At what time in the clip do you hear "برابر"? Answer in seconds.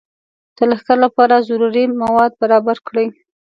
2.41-2.77